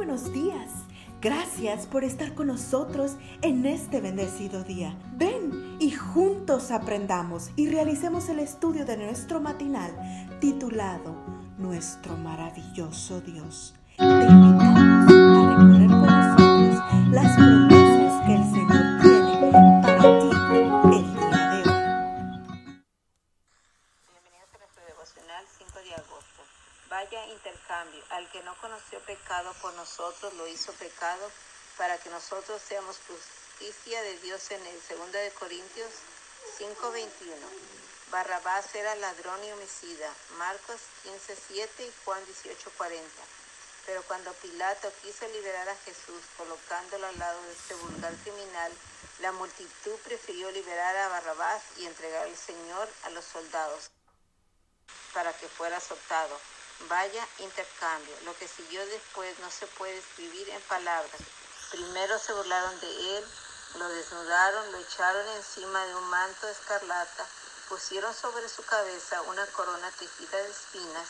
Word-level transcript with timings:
buenos 0.00 0.32
días. 0.32 0.70
Gracias 1.20 1.84
por 1.86 2.04
estar 2.04 2.32
con 2.34 2.46
nosotros 2.46 3.18
en 3.42 3.66
este 3.66 4.00
bendecido 4.00 4.64
día. 4.64 4.96
Ven 5.18 5.76
y 5.78 5.90
juntos 5.90 6.70
aprendamos 6.70 7.50
y 7.54 7.68
realicemos 7.68 8.30
el 8.30 8.38
estudio 8.38 8.86
de 8.86 8.96
nuestro 8.96 9.42
matinal 9.42 9.90
titulado 10.40 11.14
Nuestro 11.58 12.16
maravilloso 12.16 13.20
Dios. 13.20 13.74
Te 13.98 14.04
invitamos 14.04 15.12
a 15.12 15.58
recorrer 15.58 15.90
con 15.90 16.06
nosotros 16.06 16.82
las 17.12 17.36
promesas 17.36 18.26
que 18.26 18.34
el 18.36 18.44
Señor 18.44 19.02
tiene 19.02 19.82
para 19.82 20.00
ti 20.00 20.30
el 20.96 21.12
día 21.12 21.28
de 21.28 21.60
hoy. 21.60 21.84
Bienvenidos 24.08 24.48
a 24.48 24.58
nuestro 24.60 24.82
devocional 24.86 25.44
5 25.58 25.78
de 25.84 25.92
agosto. 25.92 26.40
Vaya 26.90 27.24
intercambio. 27.28 28.02
Al 28.10 28.28
que 28.30 28.42
no 28.42 28.56
conoció 28.56 28.98
pecado 29.00 29.54
por 29.62 29.72
nosotros 29.74 30.34
lo 30.34 30.48
hizo 30.48 30.72
pecado 30.72 31.30
para 31.78 31.96
que 31.98 32.10
nosotros 32.10 32.60
seamos 32.60 32.98
justicia 33.06 34.02
de 34.02 34.18
Dios 34.18 34.50
en 34.50 34.66
el 34.66 34.80
2 34.88 35.12
de 35.12 35.30
Corintios 35.38 35.88
5:21. 36.58 37.46
Barrabás 38.10 38.74
era 38.74 38.96
ladrón 38.96 39.44
y 39.44 39.52
homicida. 39.52 40.12
Marcos 40.36 40.80
15:7 41.04 41.86
y 41.86 41.92
Juan 42.04 42.26
18:40. 42.26 43.22
Pero 43.86 44.02
cuando 44.02 44.32
Pilato 44.34 44.92
quiso 45.00 45.28
liberar 45.28 45.68
a 45.68 45.76
Jesús 45.84 46.22
colocándolo 46.36 47.06
al 47.06 47.18
lado 47.20 47.40
de 47.44 47.52
este 47.52 47.74
vulgar 47.74 48.14
criminal, 48.24 48.72
la 49.20 49.30
multitud 49.30 49.96
prefirió 50.02 50.50
liberar 50.50 50.96
a 50.96 51.08
Barrabás 51.08 51.62
y 51.76 51.86
entregar 51.86 52.24
al 52.24 52.36
Señor 52.36 52.88
a 53.04 53.10
los 53.10 53.24
soldados 53.24 53.90
para 55.14 55.32
que 55.34 55.46
fuera 55.48 55.76
azotado. 55.76 56.36
Vaya 56.88 57.28
intercambio. 57.38 58.16
Lo 58.24 58.36
que 58.36 58.48
siguió 58.48 58.84
después 58.86 59.38
no 59.40 59.50
se 59.50 59.66
puede 59.66 59.98
escribir 59.98 60.48
en 60.50 60.60
palabras. 60.62 61.20
Primero 61.70 62.18
se 62.18 62.32
burlaron 62.32 62.80
de 62.80 63.18
él, 63.18 63.24
lo 63.76 63.88
desnudaron, 63.88 64.72
lo 64.72 64.78
echaron 64.78 65.28
encima 65.36 65.84
de 65.86 65.94
un 65.94 66.08
manto 66.08 66.48
escarlata, 66.48 67.26
pusieron 67.68 68.14
sobre 68.14 68.48
su 68.48 68.64
cabeza 68.64 69.22
una 69.22 69.46
corona 69.48 69.90
tejida 69.92 70.38
de 70.38 70.50
espinas, 70.50 71.08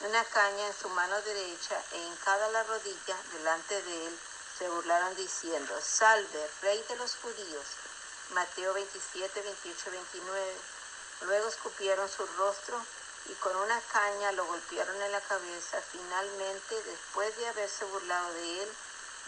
una 0.00 0.24
caña 0.24 0.66
en 0.66 0.74
su 0.74 0.88
mano 0.90 1.20
derecha 1.22 1.82
e 1.92 1.98
hincada 1.98 2.48
la 2.50 2.64
rodilla 2.64 3.16
delante 3.32 3.80
de 3.82 4.06
él, 4.06 4.18
se 4.58 4.68
burlaron 4.68 5.16
diciendo, 5.16 5.80
Salve, 5.80 6.50
rey 6.60 6.84
de 6.88 6.96
los 6.96 7.16
judíos. 7.16 7.66
Mateo 8.30 8.74
27, 8.74 9.40
28, 9.40 9.90
29. 9.90 10.56
Luego 11.22 11.48
escupieron 11.48 12.08
su 12.08 12.26
rostro 12.38 12.84
y 13.26 13.34
con 13.34 13.54
una 13.56 13.80
caña 13.92 14.32
lo 14.32 14.44
golpearon 14.46 15.00
en 15.00 15.12
la 15.12 15.20
cabeza. 15.20 15.80
Finalmente, 15.92 16.82
después 16.82 17.36
de 17.36 17.48
haberse 17.48 17.84
burlado 17.86 18.32
de 18.34 18.62
él, 18.62 18.68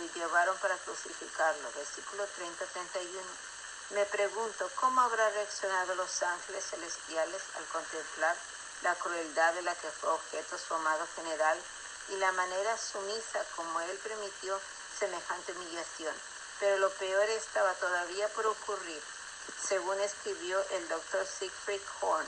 le 0.00 0.08
llevaron 0.20 0.56
para 0.58 0.76
crucificarlo. 0.78 1.70
Versículo 1.72 2.24
30-31. 2.24 3.22
Me 3.90 4.04
pregunto, 4.06 4.68
¿cómo 4.76 5.00
habrá 5.00 5.30
reaccionado 5.30 5.94
los 5.94 6.22
ángeles 6.22 6.64
celestiales 6.64 7.42
al 7.56 7.64
contemplar 7.66 8.36
la 8.82 8.94
crueldad 8.96 9.54
de 9.54 9.62
la 9.62 9.74
que 9.76 9.90
fue 9.90 10.10
objeto 10.10 10.58
su 10.58 10.74
amado 10.74 11.06
general 11.14 11.58
y 12.08 12.16
la 12.16 12.32
manera 12.32 12.76
sumisa 12.76 13.44
como 13.54 13.80
él 13.80 13.96
permitió 14.02 14.60
semejante 14.98 15.52
humillación? 15.52 16.14
Pero 16.58 16.78
lo 16.78 16.90
peor 16.90 17.28
estaba 17.30 17.72
todavía 17.74 18.28
por 18.30 18.46
ocurrir, 18.46 19.02
según 19.68 20.00
escribió 20.00 20.60
el 20.70 20.88
doctor 20.88 21.24
Siegfried 21.24 21.82
Horn 22.00 22.26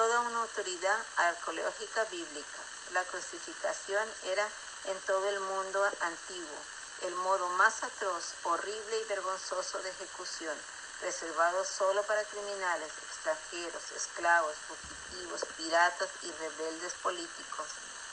toda 0.00 0.20
una 0.20 0.40
autoridad 0.40 0.98
arqueológica 1.18 2.04
bíblica. 2.04 2.58
La 2.94 3.04
crucificación 3.04 4.08
era 4.24 4.48
en 4.86 4.98
todo 5.00 5.28
el 5.28 5.38
mundo 5.40 5.84
antiguo 6.00 6.56
el 7.02 7.14
modo 7.16 7.46
más 7.50 7.82
atroz, 7.82 8.32
horrible 8.44 8.98
y 8.98 9.04
vergonzoso 9.04 9.78
de 9.82 9.90
ejecución, 9.90 10.56
reservado 11.02 11.62
solo 11.66 12.02
para 12.04 12.24
criminales, 12.24 12.90
extranjeros, 13.10 13.92
esclavos, 13.94 14.56
fugitivos, 14.68 15.44
piratas 15.58 16.08
y 16.22 16.32
rebeldes 16.32 16.94
políticos 17.02 17.66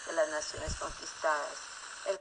de 0.07 0.11
las 0.11 0.27
naciones 0.27 0.75
conquistadas. 0.75 1.57
El 2.07 2.19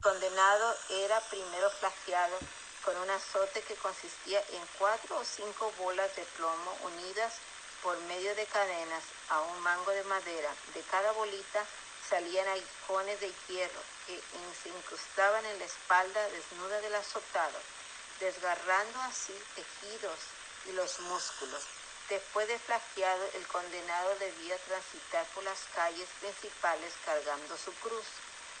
condenado 0.00 0.76
era 0.88 1.20
primero 1.28 1.70
flageado 1.72 2.38
con 2.86 2.96
un 2.96 3.10
azote 3.10 3.60
que 3.64 3.76
consistía 3.76 4.42
en 4.48 4.66
cuatro 4.78 5.18
o 5.18 5.24
cinco 5.24 5.70
bolas 5.76 6.16
de 6.16 6.24
plomo 6.38 6.78
unidas 6.84 7.34
por 7.84 7.98
medio 8.08 8.34
de 8.34 8.46
cadenas 8.46 9.04
a 9.28 9.42
un 9.42 9.60
mango 9.60 9.90
de 9.92 10.02
madera. 10.04 10.50
De 10.72 10.80
cada 10.90 11.12
bolita 11.12 11.64
salían 12.08 12.48
aguijones 12.48 13.20
de 13.20 13.30
hierro 13.46 13.80
que 14.06 14.18
se 14.62 14.70
incrustaban 14.70 15.44
en 15.44 15.58
la 15.58 15.66
espalda 15.66 16.28
desnuda 16.30 16.80
del 16.80 16.94
azotado, 16.94 17.58
desgarrando 18.20 19.00
así 19.02 19.38
tejidos 19.54 20.18
y 20.64 20.72
los 20.72 20.98
músculos. 21.00 21.62
Después 22.08 22.48
de 22.48 22.58
flageado, 22.58 23.28
el 23.34 23.46
condenado 23.48 24.16
debía 24.18 24.56
transitar 24.58 25.26
por 25.34 25.44
las 25.44 25.60
calles 25.74 26.08
principales 26.20 26.92
cargando 27.04 27.56
su 27.58 27.72
cruz. 27.74 28.06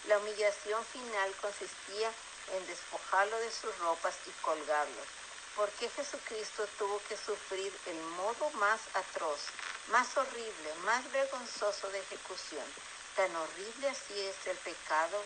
La 0.06 0.18
humillación 0.18 0.84
final 0.84 1.32
consistía 1.40 2.12
en 2.52 2.66
despojarlo 2.66 3.38
de 3.38 3.50
sus 3.50 3.76
ropas 3.78 4.14
y 4.26 4.30
colgarlo. 4.42 5.23
¿Por 5.56 5.70
qué 5.72 5.88
Jesucristo 5.88 6.66
tuvo 6.78 7.00
que 7.08 7.16
sufrir 7.16 7.72
el 7.86 8.00
modo 8.16 8.50
más 8.58 8.80
atroz, 8.94 9.40
más 9.88 10.16
horrible, 10.16 10.74
más 10.84 11.10
vergonzoso 11.12 11.88
de 11.90 12.00
ejecución? 12.00 12.64
Tan 13.14 13.34
horrible 13.36 13.88
así 13.88 14.20
es 14.20 14.46
el 14.46 14.56
pecado 14.58 15.22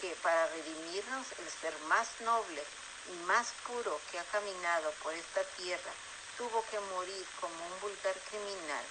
que 0.00 0.10
para 0.22 0.48
redimirnos 0.48 1.26
el 1.38 1.50
ser 1.50 1.78
más 1.88 2.08
noble 2.22 2.64
y 3.10 3.12
más 3.26 3.52
puro 3.66 4.00
que 4.10 4.18
ha 4.18 4.24
caminado 4.24 4.90
por 5.02 5.14
esta 5.14 5.44
tierra 5.56 5.92
tuvo 6.36 6.64
que 6.70 6.80
morir 6.80 7.26
como 7.40 7.66
un 7.66 7.80
vulgar 7.80 8.18
criminal. 8.30 8.84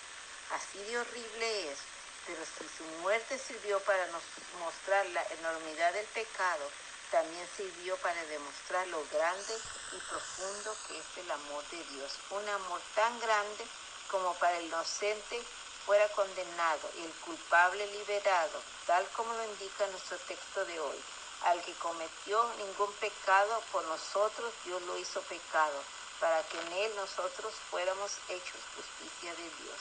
Así 0.51 0.77
de 0.83 0.99
horrible 0.99 1.71
es, 1.71 1.79
pero 2.27 2.39
si 2.45 2.63
su 2.77 2.83
muerte 3.01 3.37
sirvió 3.39 3.79
para 3.81 4.05
nos 4.07 4.23
mostrar 4.59 5.05
la 5.07 5.23
enormidad 5.39 5.91
del 5.93 6.05
pecado, 6.07 6.69
también 7.11 7.47
sirvió 7.55 7.97
para 7.97 8.23
demostrar 8.25 8.87
lo 8.87 9.03
grande 9.11 9.57
y 9.93 9.97
profundo 10.09 10.75
que 10.87 10.97
es 10.97 11.05
el 11.17 11.31
amor 11.31 11.63
de 11.69 11.83
Dios. 11.85 12.11
Un 12.31 12.47
amor 12.49 12.81
tan 12.95 13.19
grande 13.19 13.65
como 14.09 14.33
para 14.35 14.57
el 14.57 14.65
inocente 14.65 15.43
fuera 15.85 16.07
condenado 16.09 16.89
y 16.97 17.03
el 17.03 17.13
culpable 17.25 17.85
liberado, 17.87 18.61
tal 18.85 19.07
como 19.09 19.33
lo 19.33 19.43
indica 19.45 19.87
nuestro 19.87 20.17
texto 20.19 20.65
de 20.65 20.79
hoy. 20.79 21.03
Al 21.45 21.61
que 21.63 21.73
cometió 21.75 22.43
ningún 22.57 22.91
pecado 22.93 23.63
por 23.71 23.83
nosotros, 23.85 24.53
Dios 24.65 24.81
lo 24.83 24.97
hizo 24.97 25.21
pecado, 25.21 25.81
para 26.19 26.43
que 26.43 26.59
en 26.59 26.73
él 26.73 26.95
nosotros 26.95 27.53
fuéramos 27.69 28.11
hechos 28.27 28.61
justicia 28.75 29.31
de 29.35 29.43
Dios. 29.43 29.79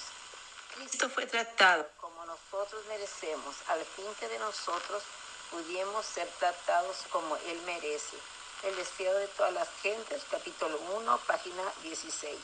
Cristo 0.75 1.11
fue 1.11 1.27
tratado 1.27 1.89
como 2.01 2.25
nosotros 2.27 2.85
merecemos, 2.87 3.57
al 3.67 3.85
fin 3.85 4.07
que 4.21 4.29
de 4.29 4.39
nosotros 4.39 5.03
pudiéramos 5.51 6.05
ser 6.07 6.29
tratados 6.39 6.97
como 7.11 7.37
Él 7.37 7.61
merece. 7.67 8.17
El 8.63 8.75
deseo 8.77 9.15
de 9.15 9.29
todas 9.29 9.53
las 9.53 9.69
gentes, 9.83 10.23
capítulo 10.31 10.79
1, 10.97 11.19
página 11.27 11.63
16. 11.83 12.37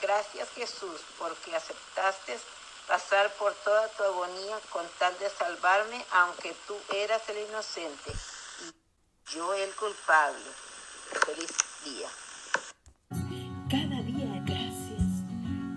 Gracias 0.00 0.48
Jesús 0.54 1.00
porque 1.18 1.54
aceptaste 1.54 2.38
pasar 2.86 3.32
por 3.34 3.54
toda 3.54 3.88
tu 3.88 4.04
agonía 4.04 4.58
con 4.70 4.86
tal 4.98 5.18
de 5.18 5.30
salvarme, 5.30 6.04
aunque 6.12 6.54
tú 6.66 6.76
eras 6.94 7.22
el 7.28 7.38
inocente 7.38 8.12
y 8.60 9.32
yo 9.32 9.54
el 9.54 9.74
culpable. 9.74 10.44
Feliz 11.26 11.50
día. 11.84 12.10